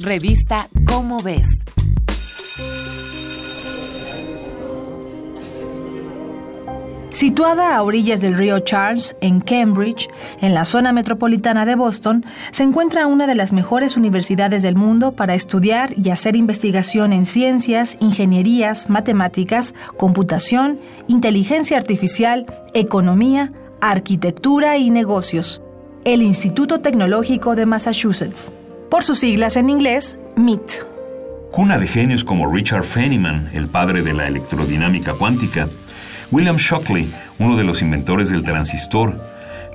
[0.00, 1.46] Revista Cómo ves.
[7.10, 10.08] Situada a orillas del río Charles, en Cambridge,
[10.40, 15.12] en la zona metropolitana de Boston, se encuentra una de las mejores universidades del mundo
[15.12, 24.90] para estudiar y hacer investigación en ciencias, ingenierías, matemáticas, computación, inteligencia artificial, economía, arquitectura y
[24.90, 25.62] negocios.
[26.04, 28.52] El Instituto Tecnológico de Massachusetts.
[28.94, 30.84] Por sus siglas en inglés, MIT.
[31.50, 35.66] Cuna de genios como Richard Feynman, el padre de la electrodinámica cuántica,
[36.30, 39.20] William Shockley, uno de los inventores del transistor,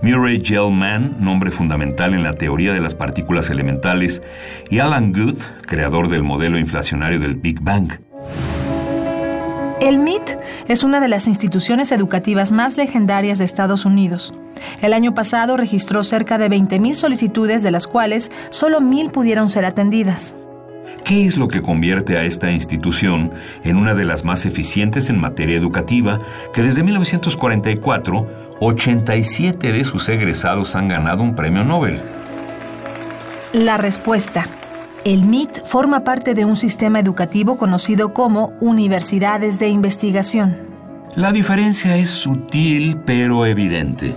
[0.01, 4.21] Murray Gell-Mann, nombre fundamental en la teoría de las partículas elementales,
[4.69, 7.99] y Alan Guth, creador del modelo inflacionario del Big Bang.
[9.81, 14.33] El MIT es una de las instituciones educativas más legendarias de Estados Unidos.
[14.81, 19.63] El año pasado registró cerca de 20.000 solicitudes, de las cuales solo 1.000 pudieron ser
[19.63, 20.35] atendidas.
[21.05, 23.31] ¿Qué es lo que convierte a esta institución
[23.63, 26.19] en una de las más eficientes en materia educativa
[26.53, 28.27] que desde 1944
[28.59, 32.01] 87 de sus egresados han ganado un premio Nobel?
[33.53, 34.45] La respuesta.
[35.05, 40.57] El MIT forma parte de un sistema educativo conocido como universidades de investigación.
[41.15, 44.13] La diferencia es sutil pero evidente.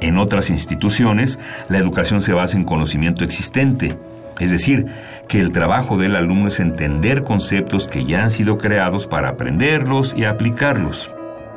[0.00, 3.96] En otras instituciones, la educación se basa en conocimiento existente,
[4.38, 4.86] es decir,
[5.28, 10.14] que el trabajo del alumno es entender conceptos que ya han sido creados para aprenderlos
[10.16, 11.10] y aplicarlos.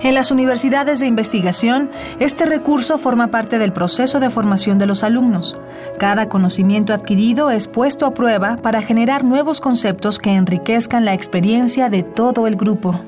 [0.04, 5.04] En las universidades de investigación, este recurso forma parte del proceso de formación de los
[5.04, 5.60] alumnos.
[6.00, 11.90] Cada conocimiento adquirido es puesto a prueba para generar nuevos conceptos que enriquezcan la experiencia
[11.90, 13.00] de todo el grupo.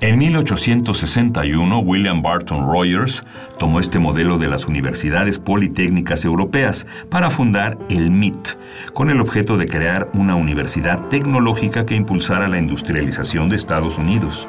[0.00, 3.22] En 1861, William Barton Rogers
[3.58, 8.56] tomó este modelo de las universidades politécnicas europeas para fundar el MIT,
[8.94, 14.46] con el objeto de crear una universidad tecnológica que impulsara la industrialización de Estados Unidos.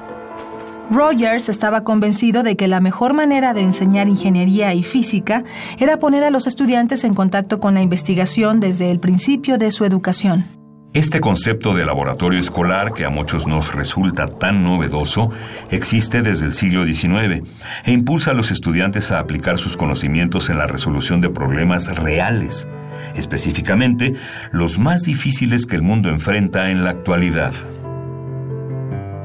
[0.89, 5.43] Rogers estaba convencido de que la mejor manera de enseñar ingeniería y física
[5.79, 9.83] era poner a los estudiantes en contacto con la investigación desde el principio de su
[9.83, 10.45] educación.
[10.93, 15.29] Este concepto de laboratorio escolar, que a muchos nos resulta tan novedoso,
[15.69, 17.43] existe desde el siglo XIX
[17.83, 22.67] e impulsa a los estudiantes a aplicar sus conocimientos en la resolución de problemas reales,
[23.15, 24.13] específicamente
[24.51, 27.53] los más difíciles que el mundo enfrenta en la actualidad.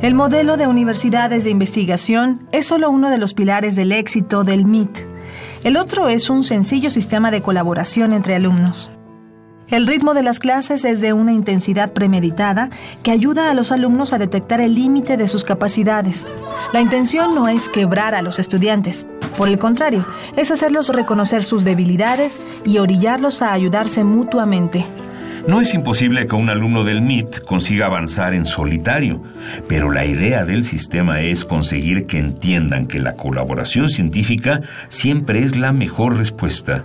[0.03, 4.67] El modelo de universidades de investigación es solo uno de los pilares del éxito del
[4.67, 4.99] MIT.
[5.63, 8.91] El otro es un sencillo sistema de colaboración entre alumnos.
[9.69, 12.69] El ritmo de las clases es de una intensidad premeditada
[13.05, 16.27] que ayuda a los alumnos a detectar el límite de sus capacidades.
[16.73, 19.07] La intención no es quebrar a los estudiantes,
[19.39, 20.05] por el contrario,
[20.37, 24.85] es hacerlos reconocer sus debilidades y orillarlos a ayudarse mutuamente.
[25.47, 29.23] No es imposible que un alumno del MIT consiga avanzar en solitario,
[29.69, 35.57] pero la idea del sistema es conseguir que entiendan que la colaboración científica siempre es
[35.57, 36.85] la mejor respuesta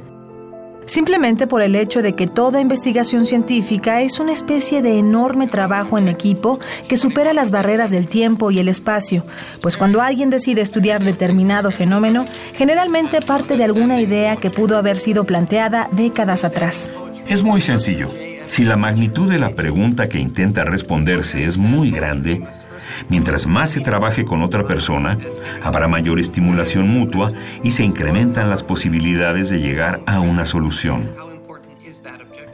[0.88, 5.98] simplemente por el hecho de que toda investigación científica es una especie de enorme trabajo
[5.98, 9.26] en equipo que supera las barreras del tiempo y el espacio,
[9.62, 12.26] pues cuando alguien decide estudiar determinado fenómeno,
[12.56, 16.94] generalmente parte de alguna idea que pudo haber sido planteada décadas atrás.
[17.28, 18.10] Es muy sencillo.
[18.48, 22.44] Si la magnitud de la pregunta que intenta responderse es muy grande,
[23.10, 25.18] Mientras más se trabaje con otra persona,
[25.64, 27.32] habrá mayor estimulación mutua
[27.64, 31.10] y se incrementan las posibilidades de llegar a una solución.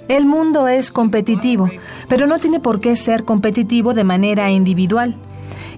[0.10, 1.72] El mundo es competitivo,
[2.10, 5.16] pero no tiene por qué ser competitivo de manera individual.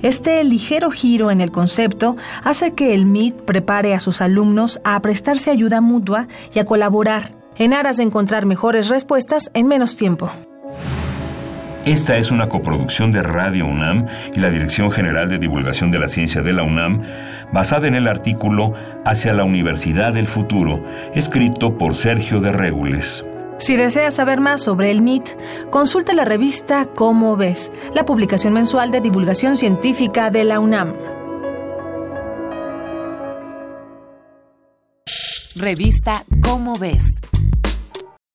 [0.02, 5.00] Este ligero giro en el concepto hace que el MIT prepare a sus alumnos a
[5.02, 10.30] prestarse ayuda mutua y a colaborar en aras de encontrar mejores respuestas en menos tiempo.
[11.86, 16.08] Esta es una coproducción de Radio UNAM y la Dirección General de Divulgación de la
[16.08, 17.04] Ciencia de la UNAM,
[17.54, 18.74] basada en el artículo
[19.06, 20.84] Hacia la Universidad del Futuro,
[21.14, 23.24] escrito por Sergio de Regules.
[23.60, 25.30] Si deseas saber más sobre el MIT,
[25.70, 30.96] consulta la revista Cómo ves, la publicación mensual de divulgación científica de la UNAM.
[35.56, 37.16] Revista Cómo ves